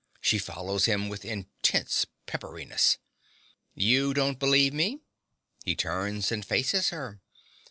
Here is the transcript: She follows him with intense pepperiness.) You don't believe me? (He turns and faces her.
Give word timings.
She 0.19 0.39
follows 0.39 0.85
him 0.85 1.09
with 1.09 1.23
intense 1.23 2.07
pepperiness.) 2.25 2.97
You 3.75 4.15
don't 4.15 4.39
believe 4.39 4.73
me? 4.73 5.01
(He 5.63 5.75
turns 5.75 6.31
and 6.31 6.43
faces 6.43 6.89
her. 6.89 7.21